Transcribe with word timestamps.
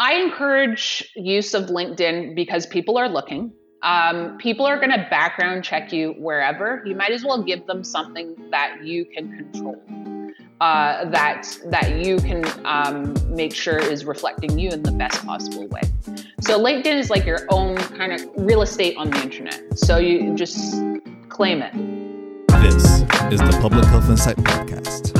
I 0.00 0.14
encourage 0.14 1.12
use 1.14 1.52
of 1.52 1.66
LinkedIn 1.66 2.34
because 2.34 2.64
people 2.64 2.96
are 2.96 3.06
looking. 3.06 3.52
Um, 3.82 4.38
people 4.38 4.64
are 4.64 4.76
going 4.76 4.92
to 4.92 5.06
background 5.10 5.62
check 5.62 5.92
you 5.92 6.14
wherever. 6.18 6.82
You 6.86 6.94
might 6.94 7.10
as 7.10 7.22
well 7.22 7.42
give 7.42 7.66
them 7.66 7.84
something 7.84 8.34
that 8.50 8.82
you 8.82 9.04
can 9.04 9.36
control, 9.36 9.76
uh, 10.62 11.04
that 11.10 11.46
that 11.66 12.02
you 12.02 12.16
can 12.16 12.46
um, 12.64 13.14
make 13.28 13.54
sure 13.54 13.78
is 13.78 14.06
reflecting 14.06 14.58
you 14.58 14.70
in 14.70 14.82
the 14.82 14.92
best 14.92 15.22
possible 15.26 15.66
way. 15.68 15.82
So 16.40 16.58
LinkedIn 16.58 16.98
is 16.98 17.10
like 17.10 17.26
your 17.26 17.46
own 17.50 17.76
kind 17.76 18.14
of 18.14 18.26
real 18.38 18.62
estate 18.62 18.96
on 18.96 19.10
the 19.10 19.20
internet. 19.20 19.78
So 19.78 19.98
you 19.98 20.34
just 20.34 20.82
claim 21.28 21.60
it. 21.60 21.74
This 22.62 23.02
is 23.30 23.40
the 23.40 23.58
Public 23.60 23.84
Health 23.84 24.08
Insight 24.08 24.36
Podcast. 24.38 25.19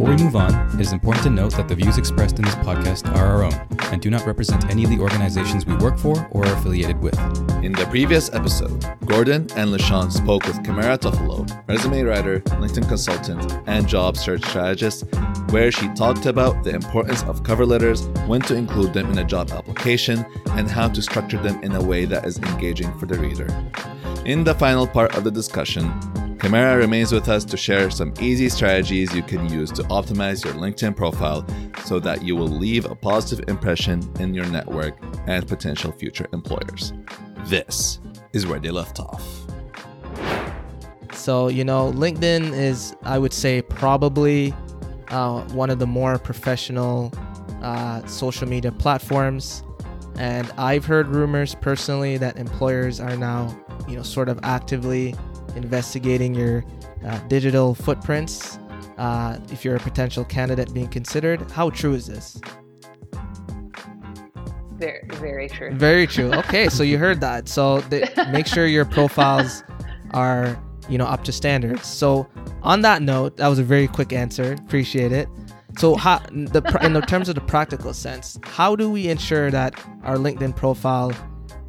Before 0.00 0.16
we 0.16 0.24
move 0.24 0.36
on, 0.36 0.74
it 0.74 0.80
is 0.80 0.94
important 0.94 1.24
to 1.24 1.30
note 1.30 1.54
that 1.56 1.68
the 1.68 1.74
views 1.74 1.98
expressed 1.98 2.38
in 2.38 2.44
this 2.46 2.54
podcast 2.54 3.06
are 3.14 3.26
our 3.26 3.44
own 3.44 3.52
and 3.92 4.00
do 4.00 4.08
not 4.08 4.24
represent 4.24 4.70
any 4.70 4.82
of 4.82 4.88
the 4.88 4.98
organizations 4.98 5.66
we 5.66 5.76
work 5.76 5.98
for 5.98 6.26
or 6.30 6.46
are 6.46 6.54
affiliated 6.54 6.98
with. 7.02 7.18
In 7.62 7.72
the 7.72 7.86
previous 7.90 8.32
episode, 8.32 8.82
Gordon 9.04 9.46
and 9.56 9.70
Leshawn 9.70 10.10
spoke 10.10 10.46
with 10.46 10.56
Kamara 10.62 10.96
Toffolo, 10.96 11.46
resume 11.68 12.00
writer, 12.00 12.40
LinkedIn 12.40 12.88
consultant, 12.88 13.60
and 13.66 13.86
job 13.86 14.16
search 14.16 14.42
strategist, 14.46 15.04
where 15.50 15.70
she 15.70 15.86
talked 15.88 16.24
about 16.24 16.64
the 16.64 16.74
importance 16.74 17.22
of 17.24 17.42
cover 17.42 17.66
letters, 17.66 18.06
when 18.26 18.40
to 18.40 18.54
include 18.54 18.94
them 18.94 19.10
in 19.10 19.18
a 19.18 19.24
job 19.24 19.50
application, 19.50 20.24
and 20.52 20.70
how 20.70 20.88
to 20.88 21.02
structure 21.02 21.42
them 21.42 21.62
in 21.62 21.72
a 21.72 21.82
way 21.82 22.06
that 22.06 22.24
is 22.24 22.38
engaging 22.38 22.90
for 22.98 23.04
the 23.04 23.18
reader. 23.18 23.48
In 24.24 24.44
the 24.44 24.54
final 24.54 24.86
part 24.86 25.14
of 25.14 25.24
the 25.24 25.30
discussion, 25.30 25.92
Kamara 26.40 26.78
remains 26.78 27.12
with 27.12 27.28
us 27.28 27.44
to 27.44 27.56
share 27.58 27.90
some 27.90 28.14
easy 28.18 28.48
strategies 28.48 29.14
you 29.14 29.22
can 29.22 29.46
use 29.50 29.70
to 29.72 29.82
optimize 29.84 30.42
your 30.42 30.54
LinkedIn 30.54 30.96
profile 30.96 31.44
so 31.84 32.00
that 32.00 32.22
you 32.22 32.34
will 32.34 32.48
leave 32.48 32.86
a 32.86 32.94
positive 32.94 33.46
impression 33.46 34.10
in 34.20 34.32
your 34.32 34.46
network 34.46 34.96
and 35.26 35.46
potential 35.46 35.92
future 35.92 36.26
employers. 36.32 36.94
This 37.44 38.00
is 38.32 38.46
where 38.46 38.58
they 38.58 38.70
left 38.70 39.00
off. 39.00 39.22
So, 41.12 41.48
you 41.48 41.62
know, 41.62 41.92
LinkedIn 41.92 42.54
is, 42.54 42.96
I 43.02 43.18
would 43.18 43.34
say, 43.34 43.60
probably 43.60 44.54
uh, 45.08 45.42
one 45.48 45.68
of 45.68 45.78
the 45.78 45.86
more 45.86 46.18
professional 46.18 47.12
uh, 47.60 48.02
social 48.06 48.48
media 48.48 48.72
platforms. 48.72 49.62
And 50.16 50.50
I've 50.56 50.86
heard 50.86 51.08
rumors 51.08 51.54
personally 51.54 52.16
that 52.16 52.38
employers 52.38 52.98
are 52.98 53.14
now, 53.14 53.54
you 53.86 53.96
know, 53.96 54.02
sort 54.02 54.30
of 54.30 54.40
actively 54.42 55.14
investigating 55.56 56.34
your 56.34 56.64
uh, 57.04 57.18
digital 57.28 57.74
footprints 57.74 58.58
uh, 58.98 59.38
if 59.50 59.64
you're 59.64 59.76
a 59.76 59.80
potential 59.80 60.24
candidate 60.24 60.72
being 60.74 60.88
considered. 60.88 61.50
How 61.50 61.70
true 61.70 61.94
is 61.94 62.06
this? 62.06 62.40
Very, 64.72 65.06
very 65.14 65.48
true. 65.48 65.74
Very 65.74 66.06
true. 66.06 66.32
Okay, 66.40 66.68
so 66.68 66.82
you 66.82 66.98
heard 66.98 67.20
that. 67.20 67.48
So 67.48 67.80
the, 67.82 68.28
make 68.32 68.46
sure 68.46 68.66
your 68.66 68.84
profiles 68.84 69.62
are, 70.12 70.60
you 70.88 70.98
know, 70.98 71.06
up 71.06 71.24
to 71.24 71.32
standards. 71.32 71.86
So 71.86 72.26
on 72.62 72.80
that 72.82 73.02
note, 73.02 73.36
that 73.36 73.48
was 73.48 73.58
a 73.58 73.62
very 73.62 73.88
quick 73.88 74.12
answer. 74.12 74.54
Appreciate 74.54 75.12
it. 75.12 75.28
So, 75.78 75.94
how, 75.94 76.18
the 76.30 76.78
in 76.82 76.94
the 76.94 77.00
terms 77.00 77.28
of 77.28 77.36
the 77.36 77.40
practical 77.40 77.94
sense, 77.94 78.38
how 78.42 78.74
do 78.74 78.90
we 78.90 79.08
ensure 79.08 79.50
that 79.50 79.74
our 80.02 80.16
LinkedIn 80.16 80.56
profile 80.56 81.12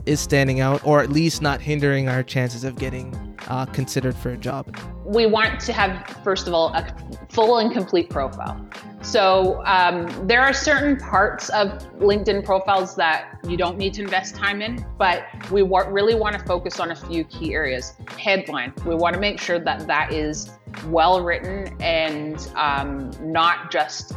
is 0.05 0.19
standing 0.19 0.59
out, 0.59 0.83
or 0.85 1.01
at 1.01 1.09
least 1.09 1.41
not 1.41 1.61
hindering 1.61 2.09
our 2.09 2.23
chances 2.23 2.63
of 2.63 2.77
getting 2.77 3.30
uh, 3.51 3.65
considered 3.65 4.15
for 4.15 4.29
a 4.31 4.37
job? 4.37 4.75
We 5.03 5.25
want 5.25 5.59
to 5.61 5.73
have, 5.73 6.07
first 6.23 6.47
of 6.47 6.53
all, 6.53 6.73
a 6.73 6.87
full 7.29 7.57
and 7.57 7.71
complete 7.71 8.09
profile. 8.09 8.65
So 9.01 9.61
um, 9.65 10.07
there 10.25 10.41
are 10.41 10.53
certain 10.53 10.95
parts 10.95 11.49
of 11.49 11.67
LinkedIn 11.99 12.45
profiles 12.45 12.95
that 12.95 13.39
you 13.45 13.57
don't 13.57 13.77
need 13.77 13.93
to 13.95 14.03
invest 14.03 14.35
time 14.35 14.61
in, 14.61 14.85
but 14.97 15.25
we 15.51 15.63
wa- 15.63 15.85
really 15.89 16.15
want 16.15 16.39
to 16.39 16.45
focus 16.45 16.79
on 16.79 16.91
a 16.91 16.95
few 16.95 17.25
key 17.25 17.53
areas. 17.53 17.93
Headline, 18.17 18.73
we 18.85 18.95
want 18.95 19.15
to 19.15 19.19
make 19.19 19.39
sure 19.39 19.59
that 19.59 19.85
that 19.85 20.13
is 20.13 20.51
well 20.87 21.21
written 21.21 21.75
and 21.81 22.47
um, 22.55 23.11
not 23.21 23.69
just 23.69 24.13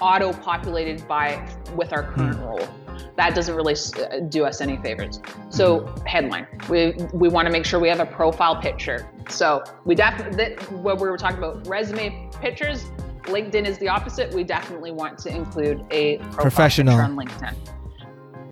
auto 0.00 0.32
populated 0.32 1.06
by 1.08 1.44
with 1.74 1.92
our 1.92 2.04
current 2.04 2.38
mm. 2.38 2.46
role 2.46 2.68
that 3.16 3.34
doesn't 3.34 3.54
really 3.54 3.74
uh, 3.74 4.20
do 4.28 4.44
us 4.44 4.60
any 4.60 4.76
favors. 4.78 5.20
So 5.48 5.80
mm-hmm. 5.80 6.06
headline, 6.06 6.46
we 6.68 6.94
we 7.12 7.28
want 7.28 7.46
to 7.46 7.52
make 7.52 7.64
sure 7.64 7.80
we 7.80 7.88
have 7.88 8.00
a 8.00 8.06
profile 8.06 8.56
picture. 8.56 9.10
So 9.28 9.62
we 9.84 9.94
definitely 9.94 10.54
what 10.76 11.00
we 11.00 11.08
were 11.08 11.18
talking 11.18 11.38
about 11.38 11.66
resume 11.66 12.30
pictures. 12.40 12.86
LinkedIn 13.24 13.66
is 13.66 13.78
the 13.78 13.88
opposite. 13.88 14.32
We 14.34 14.44
definitely 14.44 14.92
want 14.92 15.18
to 15.18 15.28
include 15.28 15.84
a 15.90 16.18
professional 16.32 16.98
on 16.98 17.16
LinkedIn. 17.16 17.54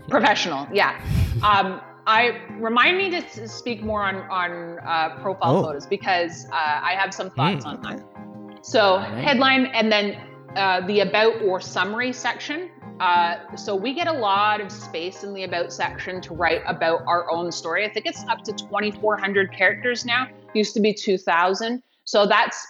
Professional, 0.08 0.66
yeah. 0.72 1.00
Um, 1.38 1.80
I 2.08 2.40
remind 2.58 2.96
me 2.96 3.10
to 3.10 3.46
speak 3.46 3.82
more 3.82 4.02
on 4.02 4.16
on 4.30 4.78
uh, 4.80 5.20
profile 5.20 5.58
oh. 5.58 5.62
photos 5.62 5.86
because 5.86 6.46
uh, 6.46 6.80
I 6.82 6.96
have 6.98 7.14
some 7.14 7.30
thoughts 7.30 7.64
mm. 7.64 7.68
on 7.68 7.82
that. 7.82 8.64
So 8.64 8.96
right. 8.96 9.22
headline 9.22 9.66
and 9.66 9.92
then 9.92 10.16
uh, 10.56 10.80
the 10.86 11.00
about 11.00 11.40
or 11.42 11.60
summary 11.60 12.12
section. 12.12 12.70
Uh, 13.00 13.54
so 13.56 13.76
we 13.76 13.94
get 13.94 14.08
a 14.08 14.12
lot 14.12 14.60
of 14.60 14.72
space 14.72 15.22
in 15.22 15.32
the 15.32 15.44
about 15.44 15.72
section 15.72 16.20
to 16.20 16.34
write 16.34 16.62
about 16.66 17.02
our 17.06 17.30
own 17.30 17.52
story. 17.52 17.84
I 17.84 17.88
think 17.88 18.06
it's 18.06 18.24
up 18.28 18.42
to 18.44 18.52
2,400 18.52 19.52
characters 19.52 20.04
now. 20.04 20.28
Used 20.54 20.74
to 20.74 20.80
be 20.80 20.92
2,000. 20.92 21.82
So 22.04 22.26
that's 22.26 22.66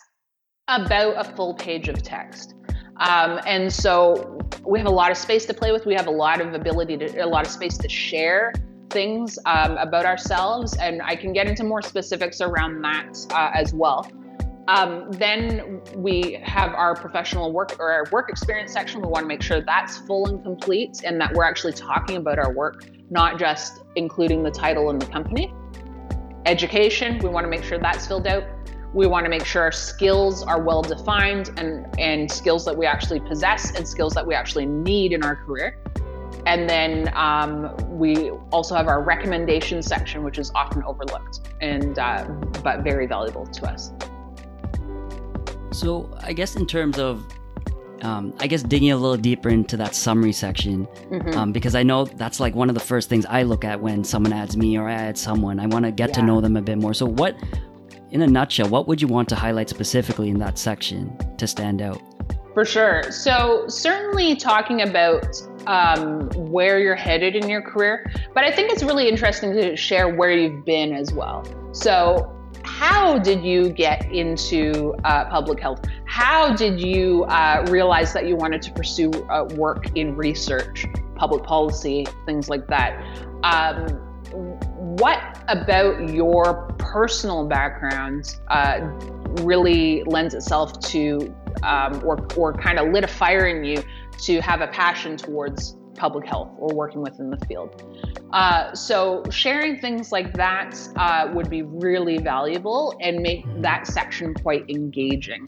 about 0.68 1.14
a 1.16 1.24
full 1.34 1.54
page 1.54 1.88
of 1.88 2.02
text. 2.02 2.54
Um, 2.98 3.40
and 3.46 3.72
so 3.72 4.38
we 4.66 4.78
have 4.78 4.88
a 4.88 4.92
lot 4.92 5.10
of 5.10 5.16
space 5.16 5.46
to 5.46 5.54
play 5.54 5.72
with. 5.72 5.86
We 5.86 5.94
have 5.94 6.08
a 6.08 6.12
lot 6.12 6.40
of 6.40 6.52
ability 6.52 6.98
to, 6.98 7.24
a 7.24 7.26
lot 7.26 7.46
of 7.46 7.52
space 7.52 7.78
to 7.78 7.88
share 7.88 8.52
things 8.90 9.38
um, 9.46 9.76
about 9.78 10.04
ourselves. 10.04 10.76
And 10.76 11.00
I 11.02 11.16
can 11.16 11.32
get 11.32 11.46
into 11.46 11.64
more 11.64 11.80
specifics 11.80 12.40
around 12.40 12.82
that 12.82 13.16
uh, 13.30 13.50
as 13.54 13.72
well. 13.72 14.10
Um, 14.68 15.10
then 15.12 15.80
we 15.96 16.38
have 16.42 16.74
our 16.74 16.94
professional 16.94 17.52
work 17.52 17.80
or 17.80 17.90
our 17.90 18.04
work 18.12 18.28
experience 18.28 18.70
section. 18.70 19.00
We 19.00 19.08
want 19.08 19.24
to 19.24 19.26
make 19.26 19.40
sure 19.40 19.62
that's 19.62 19.96
full 19.96 20.28
and 20.28 20.42
complete 20.42 21.00
and 21.04 21.18
that 21.22 21.32
we're 21.32 21.44
actually 21.44 21.72
talking 21.72 22.16
about 22.16 22.38
our 22.38 22.52
work, 22.52 22.84
not 23.08 23.38
just 23.38 23.80
including 23.96 24.42
the 24.42 24.50
title 24.50 24.90
and 24.90 25.00
the 25.00 25.06
company. 25.06 25.54
Education, 26.44 27.18
we 27.20 27.30
want 27.30 27.44
to 27.44 27.50
make 27.50 27.64
sure 27.64 27.78
that's 27.78 28.06
filled 28.06 28.26
out. 28.26 28.44
We 28.92 29.06
want 29.06 29.24
to 29.24 29.30
make 29.30 29.46
sure 29.46 29.62
our 29.62 29.72
skills 29.72 30.42
are 30.42 30.60
well 30.60 30.82
defined 30.82 31.50
and, 31.56 31.86
and 31.98 32.30
skills 32.30 32.66
that 32.66 32.76
we 32.76 32.84
actually 32.84 33.20
possess 33.20 33.74
and 33.74 33.88
skills 33.88 34.12
that 34.14 34.26
we 34.26 34.34
actually 34.34 34.66
need 34.66 35.14
in 35.14 35.24
our 35.24 35.36
career. 35.36 35.78
And 36.44 36.68
then 36.68 37.10
um, 37.14 37.74
we 37.98 38.30
also 38.52 38.74
have 38.74 38.86
our 38.86 39.02
recommendation 39.02 39.82
section, 39.82 40.24
which 40.24 40.38
is 40.38 40.52
often 40.54 40.82
overlooked 40.84 41.40
and 41.62 41.98
uh, 41.98 42.24
but 42.62 42.82
very 42.82 43.06
valuable 43.06 43.46
to 43.46 43.66
us. 43.66 43.92
So 45.78 46.10
I 46.20 46.32
guess 46.32 46.56
in 46.56 46.66
terms 46.66 46.98
of 46.98 47.24
um, 48.02 48.34
I 48.38 48.46
guess 48.46 48.62
digging 48.62 48.90
a 48.90 48.96
little 48.96 49.16
deeper 49.16 49.48
into 49.48 49.76
that 49.76 49.94
summary 49.94 50.32
section, 50.32 50.86
mm-hmm. 50.86 51.38
um, 51.38 51.52
because 51.52 51.74
I 51.74 51.82
know 51.82 52.04
that's 52.04 52.40
like 52.40 52.54
one 52.54 52.68
of 52.68 52.74
the 52.74 52.80
first 52.80 53.08
things 53.08 53.26
I 53.26 53.42
look 53.42 53.64
at 53.64 53.80
when 53.80 54.04
someone 54.04 54.32
adds 54.32 54.56
me 54.56 54.76
or 54.76 54.88
I 54.88 54.94
add 54.94 55.18
someone. 55.18 55.58
I 55.60 55.66
want 55.66 55.84
to 55.84 55.92
get 55.92 56.10
yeah. 56.10 56.14
to 56.16 56.22
know 56.22 56.40
them 56.40 56.56
a 56.56 56.62
bit 56.62 56.78
more. 56.78 56.94
So, 56.94 57.06
what, 57.06 57.36
in 58.10 58.22
a 58.22 58.26
nutshell, 58.26 58.68
what 58.68 58.88
would 58.88 59.00
you 59.00 59.08
want 59.08 59.28
to 59.30 59.34
highlight 59.34 59.68
specifically 59.68 60.30
in 60.30 60.38
that 60.38 60.58
section 60.58 61.16
to 61.38 61.46
stand 61.46 61.82
out? 61.82 62.00
For 62.54 62.64
sure. 62.64 63.10
So, 63.10 63.64
certainly 63.68 64.36
talking 64.36 64.82
about 64.82 65.26
um, 65.66 66.28
where 66.30 66.78
you're 66.78 66.94
headed 66.94 67.34
in 67.36 67.48
your 67.48 67.62
career, 67.62 68.10
but 68.34 68.44
I 68.44 68.50
think 68.50 68.72
it's 68.72 68.82
really 68.82 69.08
interesting 69.08 69.52
to 69.54 69.76
share 69.76 70.08
where 70.08 70.30
you've 70.30 70.64
been 70.64 70.92
as 70.92 71.12
well. 71.12 71.44
So, 71.72 72.37
how 72.64 73.18
did 73.18 73.42
you 73.42 73.70
get 73.70 74.10
into 74.12 74.94
uh, 75.04 75.24
public 75.28 75.58
health? 75.60 75.84
How 76.04 76.54
did 76.54 76.80
you 76.80 77.24
uh, 77.24 77.66
realize 77.68 78.12
that 78.12 78.26
you 78.26 78.36
wanted 78.36 78.62
to 78.62 78.72
pursue 78.72 79.10
uh, 79.30 79.48
work 79.54 79.96
in 79.96 80.16
research, 80.16 80.86
public 81.16 81.42
policy, 81.44 82.06
things 82.26 82.48
like 82.48 82.66
that? 82.68 83.02
Um, 83.42 83.88
what 84.98 85.42
about 85.48 86.10
your 86.10 86.74
personal 86.78 87.46
background 87.46 88.36
uh, 88.48 88.80
really 89.42 90.02
lends 90.04 90.34
itself 90.34 90.78
to, 90.80 91.34
um, 91.62 92.02
or, 92.04 92.26
or 92.36 92.52
kind 92.52 92.78
of 92.78 92.92
lit 92.92 93.04
a 93.04 93.08
fire 93.08 93.46
in 93.46 93.64
you 93.64 93.82
to 94.18 94.40
have 94.40 94.60
a 94.60 94.68
passion 94.68 95.16
towards 95.16 95.77
public 95.98 96.26
health 96.26 96.50
or 96.58 96.68
working 96.74 97.02
within 97.02 97.30
the 97.30 97.44
field. 97.46 97.82
Uh, 98.32 98.74
so 98.74 99.22
sharing 99.30 99.78
things 99.78 100.12
like 100.12 100.32
that 100.34 100.76
uh, 100.96 101.30
would 101.34 101.50
be 101.50 101.62
really 101.62 102.18
valuable 102.18 102.96
and 103.00 103.18
make 103.20 103.44
that 103.60 103.86
section 103.86 104.34
quite 104.34 104.68
engaging. 104.70 105.46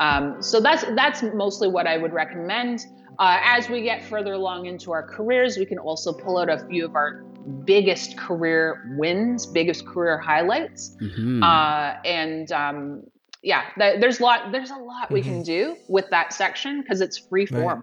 Um, 0.00 0.40
so 0.42 0.60
that's 0.60 0.84
that's 0.94 1.22
mostly 1.34 1.68
what 1.68 1.86
I 1.86 1.98
would 1.98 2.12
recommend. 2.12 2.86
Uh, 3.18 3.38
as 3.42 3.68
we 3.68 3.82
get 3.82 4.04
further 4.04 4.34
along 4.34 4.66
into 4.66 4.92
our 4.92 5.02
careers, 5.02 5.56
we 5.56 5.66
can 5.66 5.78
also 5.78 6.12
pull 6.12 6.38
out 6.38 6.48
a 6.48 6.64
few 6.68 6.84
of 6.84 6.94
our 6.94 7.24
biggest 7.64 8.16
career 8.16 8.94
wins, 8.96 9.44
biggest 9.46 9.86
career 9.86 10.18
highlights, 10.18 10.96
mm-hmm. 11.00 11.42
Uh, 11.42 11.94
and 12.04 12.52
um, 12.52 13.02
yeah, 13.42 13.64
th- 13.78 14.00
there's 14.00 14.20
a 14.20 14.22
lot. 14.22 14.52
There's 14.52 14.70
a 14.70 14.76
lot 14.76 15.10
we 15.10 15.22
can 15.22 15.42
mm-hmm. 15.42 15.74
do 15.74 15.76
with 15.88 16.08
that 16.10 16.32
section 16.32 16.82
because 16.82 17.00
it's 17.00 17.18
free 17.18 17.46
form. 17.46 17.82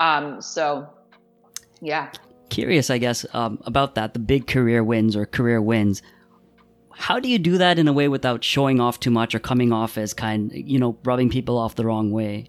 Right. 0.00 0.16
Um, 0.16 0.40
so 0.40 0.88
Yeah. 1.82 2.10
Curious, 2.48 2.88
I 2.90 2.98
guess, 2.98 3.26
um, 3.34 3.60
about 3.66 3.96
that 3.96 4.14
the 4.14 4.20
big 4.20 4.46
career 4.46 4.84
wins 4.84 5.16
or 5.16 5.26
career 5.26 5.60
wins. 5.60 6.00
How 6.94 7.18
do 7.18 7.28
you 7.28 7.38
do 7.38 7.58
that 7.58 7.78
in 7.78 7.88
a 7.88 7.92
way 7.92 8.08
without 8.08 8.44
showing 8.44 8.80
off 8.80 9.00
too 9.00 9.10
much 9.10 9.34
or 9.34 9.40
coming 9.40 9.72
off 9.72 9.98
as 9.98 10.14
kind, 10.14 10.52
you 10.54 10.78
know, 10.78 10.96
rubbing 11.04 11.28
people 11.28 11.58
off 11.58 11.74
the 11.74 11.84
wrong 11.84 12.10
way? 12.10 12.46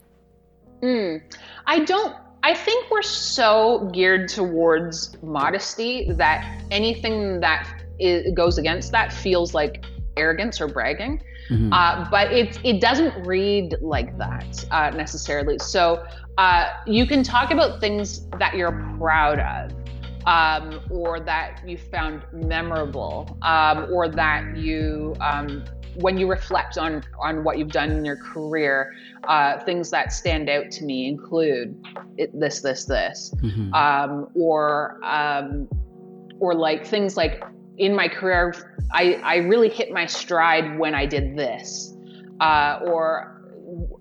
Mm, 0.82 1.22
I 1.66 1.80
don't. 1.80 2.16
I 2.44 2.54
think 2.54 2.92
we're 2.92 3.02
so 3.02 3.90
geared 3.94 4.28
towards 4.28 5.16
modesty 5.24 6.12
that 6.12 6.62
anything 6.72 7.40
that 7.40 7.68
is, 8.00 8.34
goes 8.34 8.58
against 8.58 8.92
that 8.92 9.14
feels 9.14 9.54
like 9.54 9.86
arrogance 10.18 10.60
or 10.60 10.68
bragging. 10.68 11.22
Mm-hmm. 11.50 11.74
Uh, 11.74 12.08
but 12.10 12.32
it 12.32 12.60
it 12.64 12.82
doesn't 12.82 13.26
read 13.26 13.76
like 13.82 14.18
that 14.18 14.66
uh, 14.72 14.90
necessarily. 14.92 15.60
So 15.60 16.06
uh, 16.38 16.70
you 16.88 17.06
can 17.06 17.24
talk 17.24 17.52
about 17.52 17.80
things 17.80 18.28
that 18.40 18.56
you're 18.56 18.96
proud 18.98 19.40
of. 19.40 19.72
Um, 20.26 20.80
or 20.90 21.20
that 21.20 21.62
you 21.68 21.78
found 21.78 22.24
memorable, 22.32 23.38
um, 23.42 23.90
or 23.92 24.08
that 24.08 24.56
you 24.56 25.18
um, 25.20 25.66
when 25.96 26.18
you 26.18 26.30
reflect 26.30 26.78
on 26.78 27.04
on 27.20 27.44
what 27.44 27.58
you've 27.58 27.72
done 27.72 27.92
in 27.92 28.06
your 28.06 28.18
career, 28.18 28.94
uh, 29.26 29.60
things 29.60 29.92
that 29.92 30.12
stand 30.12 30.50
out 30.50 30.72
to 30.72 30.86
me 30.86 31.08
include 31.08 31.76
it, 32.18 32.38
this, 32.40 32.62
this, 32.62 32.86
this, 32.86 33.34
mm-hmm. 33.42 33.74
um, 33.74 34.30
or 34.36 35.00
um, 35.04 35.68
or 36.40 36.56
like 36.56 36.86
things 36.86 37.16
like 37.18 37.44
in 37.78 37.96
my 37.96 38.08
career, 38.08 38.54
I 38.92 39.16
I 39.24 39.36
really 39.38 39.70
hit 39.70 39.92
my 39.92 40.06
stride 40.06 40.78
when 40.78 40.94
I 40.94 41.06
did 41.06 41.38
this, 41.38 41.94
uh, 42.40 42.80
or 42.84 43.42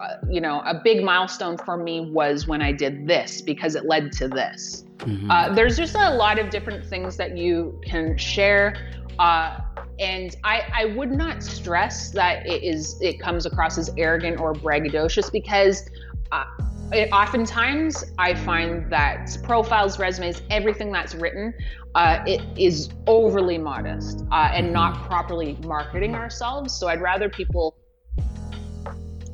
uh, 0.00 0.16
you 0.28 0.40
know, 0.40 0.60
a 0.60 0.80
big 0.82 1.02
milestone 1.04 1.56
for 1.56 1.76
me 1.76 2.10
was 2.10 2.46
when 2.46 2.60
I 2.60 2.72
did 2.72 3.06
this 3.06 3.40
because 3.40 3.74
it 3.74 3.86
led 3.86 4.12
to 4.12 4.28
this. 4.28 4.84
Mm-hmm. 4.98 5.30
Uh, 5.30 5.54
there's 5.54 5.76
just 5.76 5.94
a 5.94 6.14
lot 6.14 6.38
of 6.38 6.50
different 6.50 6.84
things 6.84 7.16
that 7.16 7.36
you 7.36 7.80
can 7.84 8.16
share. 8.18 8.76
Uh, 9.18 9.60
and 9.98 10.36
I, 10.42 10.62
I 10.74 10.84
would 10.96 11.12
not 11.12 11.42
stress 11.42 12.10
that 12.10 12.46
it 12.46 12.62
is 12.62 13.00
it 13.00 13.20
comes 13.20 13.46
across 13.46 13.78
as 13.78 13.90
arrogant 13.96 14.40
or 14.40 14.52
braggadocious 14.52 15.30
because 15.30 15.88
uh, 16.32 16.44
it, 16.92 17.10
oftentimes 17.12 18.04
I 18.18 18.34
find 18.34 18.90
that 18.90 19.38
profiles, 19.42 19.98
resumes, 19.98 20.42
everything 20.50 20.92
that's 20.92 21.14
written, 21.14 21.54
uh, 21.94 22.22
it 22.26 22.40
is 22.56 22.90
overly 23.06 23.58
modest 23.58 24.24
uh, 24.30 24.50
and 24.52 24.72
not 24.72 25.06
properly 25.06 25.58
marketing 25.64 26.14
ourselves. 26.14 26.74
So 26.74 26.88
I'd 26.88 27.00
rather 27.00 27.28
people 27.28 27.76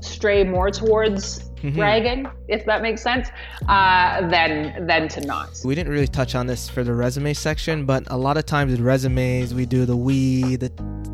stray 0.01 0.45
more 0.45 0.71
towards 0.71 1.41
mm-hmm. 1.41 1.77
bragging, 1.77 2.29
if 2.49 2.65
that 2.67 2.83
makes 2.83 3.03
sense, 3.03 3.29
uh, 3.69 4.29
than 4.29 4.87
than 4.87 5.09
to 5.09 5.21
not. 5.21 5.61
We 5.65 5.75
didn't 5.75 5.93
really 5.93 6.09
touch 6.09 6.35
on 6.35 6.47
this 6.47 6.69
for 6.69 6.83
the 6.83 6.95
resume 6.95 7.35
section, 7.35 7.85
but 7.85 8.05
a 8.11 8.17
lot 8.17 8.37
of 8.37 8.47
times 8.47 8.75
in 8.75 8.83
resumes 8.83 9.55
we 9.55 9.67
do 9.67 9.85
the 9.85 9.97
we, 9.97 10.57
the 10.57 10.73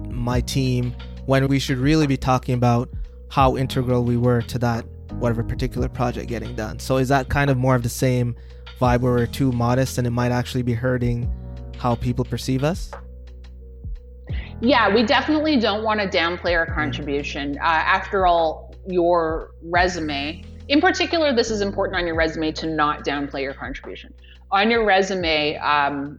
my 0.08 0.40
team, 0.40 0.94
when 1.26 1.48
we 1.48 1.58
should 1.58 1.78
really 1.78 2.06
be 2.06 2.16
talking 2.16 2.54
about 2.54 2.88
how 3.30 3.56
integral 3.56 4.04
we 4.04 4.16
were 4.16 4.40
to 4.42 4.58
that 4.58 4.84
whatever 5.18 5.42
particular 5.42 5.88
project 5.88 6.28
getting 6.28 6.54
done. 6.54 6.78
So 6.78 6.96
is 6.98 7.08
that 7.08 7.28
kind 7.28 7.50
of 7.50 7.56
more 7.56 7.74
of 7.74 7.82
the 7.82 7.88
same 7.88 8.36
vibe 8.80 9.00
where 9.00 9.12
we're 9.12 9.26
too 9.26 9.52
modest 9.52 9.98
and 9.98 10.06
it 10.06 10.10
might 10.10 10.32
actually 10.32 10.62
be 10.62 10.74
hurting 10.74 11.32
how 11.78 11.94
people 11.94 12.24
perceive 12.24 12.64
us? 12.64 12.90
Yeah, 14.60 14.94
we 14.94 15.02
definitely 15.02 15.58
don't 15.58 15.82
want 15.82 16.00
to 16.00 16.08
downplay 16.08 16.56
our 16.56 16.66
contribution. 16.66 17.58
Uh, 17.58 17.64
after 17.64 18.26
all, 18.26 18.74
your 18.86 19.50
resume. 19.62 20.44
In 20.68 20.80
particular, 20.80 21.34
this 21.34 21.50
is 21.50 21.60
important 21.60 21.98
on 21.98 22.06
your 22.06 22.16
resume 22.16 22.52
to 22.52 22.66
not 22.66 23.04
downplay 23.04 23.42
your 23.42 23.54
contribution. 23.54 24.14
On 24.50 24.70
your 24.70 24.84
resume 24.84 25.56
um, 25.58 26.18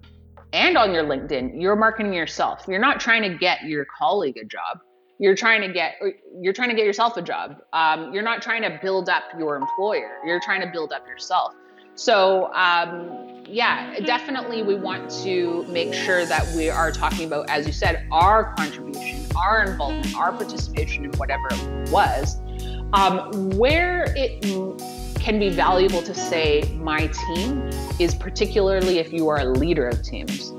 and 0.53 0.77
on 0.77 0.93
your 0.93 1.03
LinkedIn, 1.03 1.59
you're 1.59 1.75
marketing 1.75 2.13
yourself. 2.13 2.65
You're 2.67 2.79
not 2.79 2.99
trying 2.99 3.23
to 3.23 3.37
get 3.37 3.63
your 3.63 3.85
colleague 3.85 4.37
a 4.37 4.45
job. 4.45 4.79
You're 5.17 5.35
trying 5.35 5.61
to 5.61 5.71
get 5.71 5.95
you're 6.39 6.53
trying 6.53 6.69
to 6.69 6.75
get 6.75 6.85
yourself 6.85 7.17
a 7.17 7.21
job. 7.21 7.61
Um, 7.73 8.13
you're 8.13 8.23
not 8.23 8.41
trying 8.41 8.61
to 8.63 8.79
build 8.81 9.09
up 9.09 9.23
your 9.37 9.55
employer. 9.55 10.17
You're 10.25 10.41
trying 10.41 10.61
to 10.61 10.67
build 10.67 10.91
up 10.91 11.07
yourself. 11.07 11.53
So 11.95 12.53
um, 12.53 13.43
yeah, 13.47 13.99
definitely 14.01 14.63
we 14.63 14.75
want 14.75 15.09
to 15.23 15.63
make 15.67 15.93
sure 15.93 16.25
that 16.25 16.45
we 16.55 16.69
are 16.69 16.91
talking 16.91 17.25
about, 17.25 17.49
as 17.49 17.65
you 17.65 17.73
said, 17.73 18.07
our 18.11 18.53
contribution, 18.55 19.25
our 19.35 19.63
involvement, 19.63 20.15
our 20.15 20.31
participation 20.31 21.05
in 21.05 21.11
whatever 21.11 21.47
it 21.51 21.89
was, 21.89 22.37
um, 22.93 23.49
where 23.51 24.13
it 24.17 24.41
can 25.19 25.39
be 25.39 25.49
valuable 25.49 26.01
to 26.03 26.13
say 26.13 26.63
my 26.81 27.07
team 27.07 27.69
is 27.99 28.13
particularly 28.13 28.99
if 28.99 29.13
you 29.13 29.27
are 29.29 29.39
a 29.39 29.45
leader 29.45 29.87
of 29.87 30.01
teams. 30.03 30.51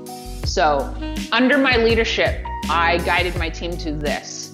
So, 0.43 0.93
under 1.31 1.57
my 1.57 1.77
leadership, 1.77 2.43
I 2.69 2.97
guided 3.05 3.35
my 3.37 3.49
team 3.49 3.77
to 3.77 3.91
this. 3.93 4.46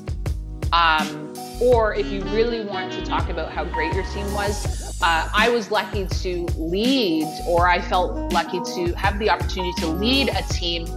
Um, 0.74 1.31
or 1.62 1.94
if 1.94 2.08
you 2.08 2.24
really 2.25 2.66
want 2.66 2.92
to 2.94 3.06
talk 3.06 3.30
about 3.30 3.52
how 3.52 3.64
great 3.64 3.94
your 3.94 4.04
team 4.06 4.34
was, 4.34 5.00
uh, 5.04 5.30
I 5.31 5.50
was 5.50 5.70
lucky 5.70 6.08
to 6.08 6.46
lead, 6.58 7.28
or 7.48 7.70
I 7.70 7.80
felt 7.80 8.34
lucky 8.34 8.60
to 8.75 8.94
have 8.94 9.20
the 9.20 9.30
opportunity 9.30 9.74
to 9.81 9.88
lead 9.88 10.30
a 10.30 10.42
team 10.52 10.88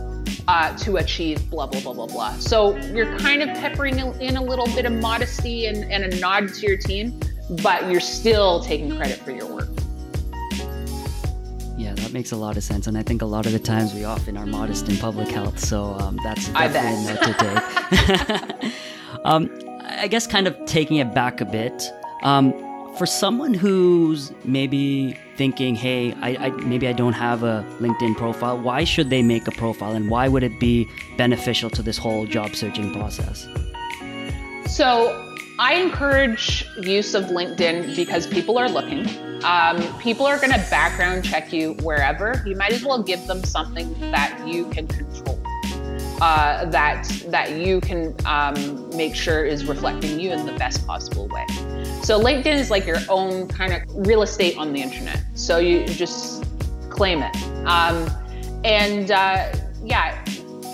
uh, 0.49 0.75
to 0.78 0.96
achieve 0.96 1.50
blah, 1.50 1.67
blah, 1.67 1.81
blah, 1.82 1.93
blah, 1.93 2.06
blah. 2.06 2.32
So 2.38 2.75
you're 2.76 3.19
kind 3.19 3.43
of 3.43 3.49
peppering 3.49 3.99
in 3.99 4.37
a 4.38 4.43
little 4.43 4.67
bit 4.67 4.87
of 4.87 4.93
modesty 4.93 5.67
and, 5.67 5.84
and 5.93 6.05
a 6.05 6.20
nod 6.20 6.55
to 6.55 6.67
your 6.67 6.79
team, 6.79 7.20
but 7.62 7.90
you're 7.90 8.00
still 8.00 8.61
taking 8.61 8.96
credit 8.96 9.19
for 9.19 9.31
your 9.31 9.46
work. 9.46 9.69
Yeah, 11.76 11.93
that 11.96 12.12
makes 12.14 12.32
a 12.32 12.37
lot 12.37 12.56
of 12.56 12.64
sense. 12.64 12.87
And 12.87 12.96
I 12.96 13.02
think 13.02 13.20
a 13.20 13.26
lot 13.26 13.44
of 13.44 13.52
the 13.52 13.58
times 13.58 13.93
we 13.93 14.05
often 14.05 14.38
are 14.38 14.46
modest 14.46 14.88
in 14.88 14.96
public 14.96 15.29
health. 15.29 15.58
So 15.58 15.84
um, 15.99 16.19
that's 16.25 16.49
definitely 16.49 17.05
a 17.05 17.14
note 17.14 17.22
to 17.22 18.58
take. 18.62 18.72
um, 19.26 19.50
I 19.82 20.08
guess 20.08 20.26
kind 20.26 20.46
of 20.46 20.56
taking 20.67 20.96
it 20.96 21.12
back 21.14 21.40
a 21.40 21.44
bit. 21.44 21.93
Um, 22.23 22.55
for 22.96 23.05
someone 23.05 23.52
who's 23.52 24.32
maybe 24.44 25.19
thinking, 25.37 25.75
hey, 25.75 26.14
I, 26.23 26.46
I, 26.46 26.50
maybe 26.50 26.88
I 26.88 26.93
don't 26.93 27.12
have 27.12 27.43
a 27.43 27.62
LinkedIn 27.78 28.17
profile, 28.17 28.58
why 28.58 28.84
should 28.84 29.11
they 29.11 29.23
make 29.23 29.46
a 29.46 29.50
profile 29.50 29.93
and 29.93 30.08
why 30.08 30.28
would 30.28 30.43
it 30.43 30.58
be 30.58 30.88
beneficial 31.19 31.69
to 31.70 31.82
this 31.82 31.99
whole 31.99 32.25
job 32.25 32.55
searching 32.55 32.93
process? 32.94 33.46
So, 34.67 35.23
I 35.58 35.75
encourage 35.75 36.67
use 36.82 37.14
of 37.14 37.25
LinkedIn 37.25 37.96
because 37.96 38.26
people 38.26 38.58
are 38.58 38.69
looking. 38.69 39.06
Um, 39.43 39.99
people 39.99 40.26
are 40.26 40.37
going 40.37 40.52
to 40.52 40.67
background 40.70 41.25
check 41.25 41.52
you 41.52 41.75
wherever. 41.82 42.43
You 42.46 42.56
might 42.56 42.72
as 42.72 42.84
well 42.84 43.02
give 43.02 43.26
them 43.26 43.43
something 43.43 43.99
that 44.11 44.46
you 44.46 44.69
can 44.70 44.86
control, 44.86 45.41
uh, 46.20 46.65
that 46.67 47.08
that 47.29 47.53
you 47.53 47.81
can 47.81 48.15
um, 48.25 48.89
make 48.96 49.15
sure 49.15 49.44
is 49.44 49.67
reflecting 49.67 50.19
you 50.19 50.32
in 50.32 50.46
the 50.46 50.53
best 50.53 50.87
possible 50.87 51.29
way. 51.29 51.46
So 52.03 52.20
LinkedIn 52.20 52.55
is 52.55 52.70
like 52.70 52.87
your 52.87 52.99
own 53.08 53.49
kind 53.49 53.73
of 53.73 53.82
real 54.06 54.23
estate 54.23 54.56
on 54.56 54.73
the 54.73 54.81
internet. 54.81 55.23
So 55.35 55.58
you 55.58 55.87
just 55.87 56.44
claim 56.91 57.23
it. 57.23 57.37
Um, 57.67 58.08
and 58.65 59.11
uh, 59.11 59.53
yeah, 59.85 60.25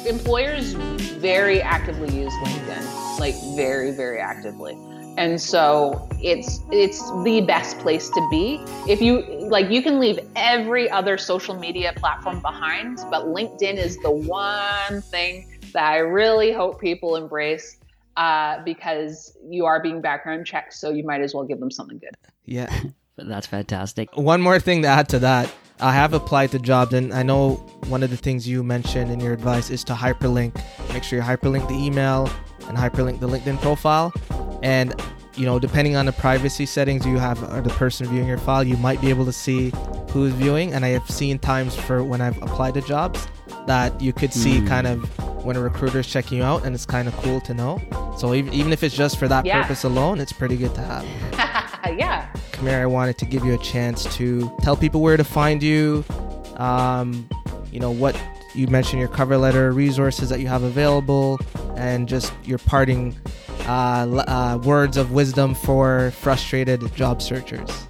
employers 0.07 0.73
very 0.73 1.61
actively 1.63 2.15
use 2.15 2.33
LinkedIn, 2.35 3.19
like 3.19 3.35
very, 3.57 3.93
very 3.93 4.21
actively. 4.21 4.77
And 5.17 5.41
so 5.41 6.09
it's 6.23 6.61
it's 6.71 7.01
the 7.23 7.43
best 7.47 7.79
place 7.79 8.09
to 8.09 8.29
be. 8.31 8.61
If 8.89 9.01
you 9.01 9.21
like 9.49 9.71
you 9.71 9.83
can 9.83 10.01
leave 10.01 10.19
every 10.37 10.91
other 10.91 11.19
social 11.19 11.55
media 11.55 11.93
platform 11.97 12.41
behind, 12.41 12.99
but 13.11 13.27
LinkedIn 13.27 13.77
is 13.77 13.99
the 13.99 14.11
one 14.11 15.03
thing 15.03 15.49
that 15.73 15.85
I 15.85 15.99
really 15.99 16.53
hope 16.53 16.81
people 16.81 17.17
embrace 17.17 17.77
uh, 18.17 18.63
because 18.65 19.37
you 19.49 19.67
are 19.67 19.83
being 19.83 20.01
background 20.01 20.47
checked, 20.47 20.75
so 20.75 20.91
you 20.91 21.05
might 21.05 21.21
as 21.21 21.35
well 21.35 21.45
give 21.45 21.61
them 21.61 21.71
something 21.71 21.99
good. 21.99 22.17
Yeah. 22.45 22.73
That's 23.17 23.47
fantastic. 23.47 24.17
One 24.17 24.41
more 24.41 24.59
thing 24.59 24.83
to 24.83 24.89
add 24.89 25.09
to 25.11 25.19
that. 25.21 25.53
I 25.81 25.93
have 25.93 26.15
applied 26.15 26.53
to 26.53 26.59
jobs, 26.59 26.95
and 26.95 27.13
I 27.13 27.23
know 27.23 27.55
one 27.89 28.03
of 28.03 28.11
the 28.11 28.17
things 28.17 28.49
you 28.49 28.63
mentioned 28.63 29.11
in 29.11 29.21
your 29.21 29.33
advice 29.33 29.69
is 29.69 29.85
to 29.85 29.95
hyperlink. 29.95 30.55
Make 30.93 31.03
sure 31.03 31.19
you 31.19 31.25
hyperlink 31.25 31.69
the 31.69 31.75
email 31.75 32.31
and 32.69 32.77
hyperlink 32.79 33.21
the 33.21 33.29
LinkedIn 33.29 33.61
profile. 33.61 34.13
And 34.63 34.95
you 35.37 35.47
know, 35.47 35.59
depending 35.59 35.97
on 35.97 36.07
the 36.07 36.13
privacy 36.13 36.67
settings 36.67 37.07
you 37.07 37.19
have 37.19 37.43
or 37.55 37.63
the 37.63 37.71
person 37.71 38.07
viewing 38.07 38.29
your 38.29 38.39
file, 38.39 38.63
you 38.63 38.77
might 38.77 39.01
be 39.01 39.09
able 39.09 39.25
to 39.25 39.33
see 39.33 39.73
who's 40.11 40.33
viewing. 40.35 40.75
And 40.75 40.85
I 40.85 40.89
have 40.89 41.09
seen 41.09 41.39
times 41.39 41.75
for 41.75 42.05
when 42.05 42.21
I've 42.21 42.41
applied 42.43 42.75
to 42.75 42.83
jobs 42.83 43.27
that 43.67 43.99
you 44.01 44.13
could 44.13 44.33
see 44.33 44.61
mm. 44.61 44.69
kind 44.69 44.87
of 44.87 45.03
when 45.45 45.57
a 45.57 45.61
recruiter 45.61 46.01
is 46.01 46.07
checking 46.07 46.39
you 46.39 46.45
out, 46.45 46.65
and 46.65 46.75
it's 46.75 46.87
kind 46.87 47.09
of 47.09 47.17
cool 47.17 47.41
to 47.41 47.55
know. 47.55 47.81
So 48.19 48.35
even, 48.35 48.53
even 48.53 48.73
if 48.73 48.83
it's 48.83 48.95
just 48.95 49.19
for 49.19 49.27
that 49.29 49.45
yeah. 49.45 49.63
purpose 49.63 49.85
alone, 49.85 50.21
it's 50.21 50.33
pretty 50.33 50.57
good 50.57 50.75
to 50.75 50.81
have. 50.83 51.05
yeah. 51.99 52.31
Kamara, 52.53 52.83
I 52.83 52.87
wanted 52.87 53.19
to 53.19 53.25
give 53.25 53.45
you 53.45 53.55
a 53.55 53.59
chance 53.59 54.05
to 54.17 54.55
tell 54.61 54.77
people 54.77 55.01
where 55.01 55.17
to 55.17 55.25
find 55.25 55.63
you. 55.63 56.05
Um, 56.57 57.29
you 57.73 57.81
know 57.81 57.91
what 57.91 58.21
you 58.55 58.67
mentioned 58.69 59.01
your 59.01 59.09
cover 59.09 59.37
letter, 59.37 59.73
resources 59.73 60.29
that 60.29 60.41
you 60.41 60.47
have 60.47 60.63
available, 60.63 61.41
and 61.77 62.09
just 62.09 62.33
your 62.45 62.59
parting 62.59 63.17
uh, 63.67 64.25
uh, 64.27 64.59
words 64.65 64.97
of 64.97 65.13
wisdom 65.13 65.55
for 65.55 66.11
frustrated 66.13 66.95
job 66.95 67.23
searchers. 67.23 67.87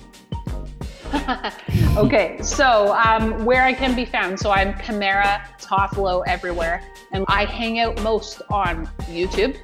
okay, 1.96 2.38
so 2.42 2.94
um, 2.94 3.44
where 3.44 3.62
I 3.62 3.72
can 3.72 3.94
be 3.94 4.04
found. 4.04 4.38
So 4.38 4.50
I'm 4.50 4.74
Kamara 4.74 5.42
Toffolo 5.60 6.22
everywhere, 6.26 6.82
and 7.12 7.24
I 7.28 7.44
hang 7.44 7.78
out 7.80 8.00
most 8.02 8.42
on 8.50 8.86
YouTube, 9.02 9.56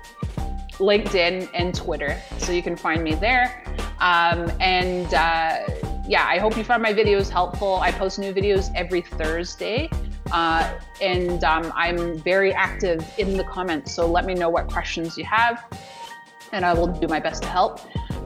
LinkedIn, 0.72 1.48
and 1.54 1.74
Twitter. 1.74 2.20
So 2.38 2.52
you 2.52 2.62
can 2.62 2.76
find 2.76 3.02
me 3.02 3.14
there. 3.14 3.64
Um, 4.00 4.50
and 4.60 5.12
uh, 5.14 5.60
yeah, 6.06 6.24
I 6.26 6.38
hope 6.38 6.56
you 6.56 6.64
found 6.64 6.82
my 6.82 6.94
videos 6.94 7.28
helpful. 7.28 7.76
I 7.76 7.92
post 7.92 8.18
new 8.18 8.32
videos 8.32 8.70
every 8.74 9.02
Thursday. 9.02 9.90
Uh, 10.30 10.78
and 11.00 11.42
um, 11.44 11.72
I'm 11.74 12.18
very 12.18 12.52
active 12.52 13.04
in 13.18 13.36
the 13.36 13.44
comments. 13.44 13.92
So 13.92 14.06
let 14.06 14.24
me 14.24 14.34
know 14.34 14.48
what 14.48 14.68
questions 14.68 15.16
you 15.16 15.24
have, 15.24 15.64
and 16.52 16.64
I 16.64 16.72
will 16.72 16.86
do 16.86 17.06
my 17.06 17.20
best 17.20 17.42
to 17.42 17.48
help. 17.48 17.80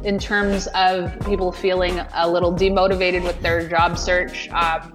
In 0.04 0.18
terms 0.18 0.66
of 0.74 1.18
people 1.26 1.52
feeling 1.52 2.00
a 2.14 2.28
little 2.28 2.52
demotivated 2.52 3.22
with 3.22 3.40
their 3.40 3.68
job 3.68 3.98
search, 3.98 4.48
um, 4.50 4.94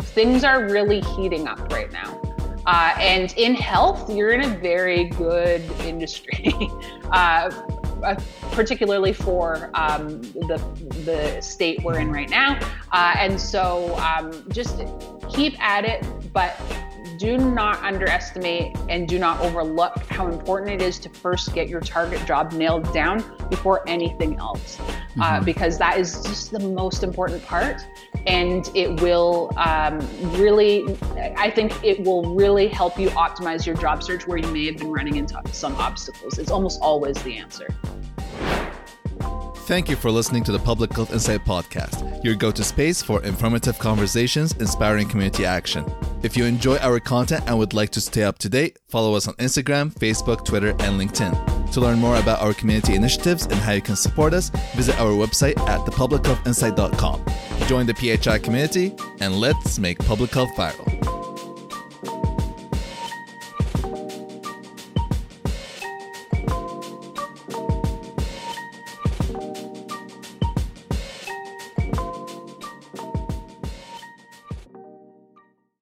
things 0.00 0.44
are 0.44 0.64
really 0.64 1.00
heating 1.00 1.48
up 1.48 1.72
right 1.72 1.90
now. 1.92 2.20
Uh, 2.66 2.94
and 2.98 3.32
in 3.38 3.54
health, 3.54 4.10
you're 4.10 4.32
in 4.32 4.42
a 4.42 4.58
very 4.58 5.04
good 5.04 5.62
industry. 5.80 6.54
uh, 7.10 7.50
particularly 8.52 9.12
for 9.12 9.70
um, 9.74 10.20
the 10.22 10.60
the 11.04 11.40
state 11.40 11.82
we're 11.82 11.98
in 11.98 12.10
right 12.10 12.30
now. 12.30 12.58
Uh, 12.92 13.14
and 13.18 13.40
so 13.40 13.96
um, 13.96 14.44
just 14.50 14.80
keep 15.28 15.60
at 15.60 15.84
it, 15.84 16.06
but 16.32 16.60
do 17.18 17.36
not 17.36 17.82
underestimate 17.82 18.76
and 18.88 19.08
do 19.08 19.18
not 19.18 19.40
overlook 19.40 19.96
how 20.08 20.28
important 20.28 20.70
it 20.70 20.80
is 20.80 20.98
to 21.00 21.08
first 21.08 21.52
get 21.52 21.68
your 21.68 21.80
target 21.80 22.24
job 22.26 22.52
nailed 22.52 22.92
down 22.92 23.24
before 23.50 23.86
anything 23.88 24.36
else, 24.36 24.78
uh, 24.78 24.82
mm-hmm. 24.82 25.22
uh, 25.22 25.40
because 25.40 25.78
that 25.78 25.98
is 25.98 26.22
just 26.22 26.52
the 26.52 26.60
most 26.60 27.02
important 27.02 27.44
part. 27.44 27.84
And 28.26 28.70
it 28.74 29.00
will 29.00 29.52
um, 29.56 29.98
really, 30.38 30.96
I 31.36 31.50
think 31.50 31.72
it 31.84 32.04
will 32.04 32.34
really 32.34 32.68
help 32.68 32.98
you 32.98 33.08
optimize 33.10 33.66
your 33.66 33.74
job 33.76 34.02
search 34.02 34.26
where 34.26 34.38
you 34.38 34.48
may 34.52 34.66
have 34.66 34.76
been 34.76 34.92
running 34.92 35.16
into 35.16 35.40
some 35.52 35.74
obstacles. 35.76 36.38
It's 36.38 36.50
almost 36.50 36.80
always 36.80 37.20
the 37.22 37.36
answer. 37.36 37.68
Thank 39.66 39.90
you 39.90 39.96
for 39.96 40.10
listening 40.10 40.44
to 40.44 40.52
the 40.52 40.58
Public 40.58 40.94
Health 40.94 41.12
Insight 41.12 41.44
Podcast, 41.44 42.24
your 42.24 42.34
go 42.34 42.50
to 42.50 42.64
space 42.64 43.02
for 43.02 43.22
informative 43.22 43.78
conversations, 43.78 44.52
inspiring 44.52 45.06
community 45.08 45.44
action. 45.44 45.84
If 46.22 46.36
you 46.36 46.44
enjoy 46.44 46.78
our 46.78 46.98
content 46.98 47.44
and 47.46 47.58
would 47.58 47.74
like 47.74 47.90
to 47.90 48.00
stay 48.00 48.24
up 48.24 48.38
to 48.38 48.48
date, 48.48 48.78
follow 48.88 49.14
us 49.14 49.28
on 49.28 49.34
Instagram, 49.34 49.92
Facebook, 49.94 50.44
Twitter, 50.44 50.70
and 50.70 51.00
LinkedIn. 51.00 51.72
To 51.72 51.80
learn 51.80 51.98
more 51.98 52.16
about 52.16 52.40
our 52.40 52.52
community 52.52 52.94
initiatives 52.94 53.44
and 53.44 53.54
how 53.54 53.72
you 53.72 53.82
can 53.82 53.94
support 53.94 54.34
us, 54.34 54.50
visit 54.74 54.98
our 54.98 55.12
website 55.12 55.58
at 55.68 55.80
thepublichealthinsight.com. 55.80 57.24
Join 57.68 57.86
the 57.86 57.94
PHI 57.94 58.38
community 58.38 58.94
and 59.20 59.36
let's 59.36 59.78
make 59.78 59.98
public 60.00 60.32
health 60.32 60.50
viral. 60.56 61.17